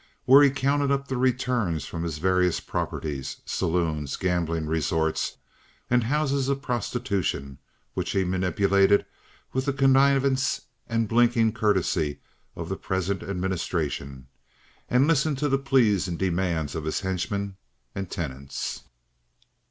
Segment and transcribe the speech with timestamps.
[0.25, 5.37] Here he counted up the returns from his various properties—salons, gambling resorts,
[5.91, 9.05] and houses of prostitution—which he manipulated
[9.53, 12.19] with the connivance or blinking courtesy
[12.55, 14.25] of the present administration,
[14.89, 17.57] and listened to the pleas and demands of his henchmen
[17.93, 18.81] and tenants.